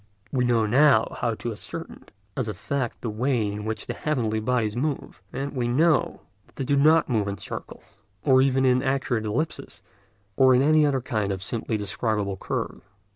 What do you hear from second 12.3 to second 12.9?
curve.